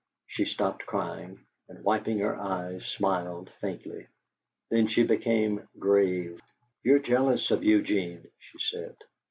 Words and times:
She 0.25 0.45
stopped 0.45 0.87
crying, 0.87 1.45
and, 1.69 1.83
wiping 1.83 2.17
her 2.17 2.35
eyes, 2.35 2.87
smiled 2.87 3.51
faintly. 3.61 4.07
Then 4.71 4.87
she 4.87 5.03
became 5.03 5.67
grave. 5.77 6.41
"You're 6.83 6.97
jealous 6.97 7.51
of 7.51 7.63
Eugene," 7.63 8.27
she 8.39 8.57
said. 8.57 8.95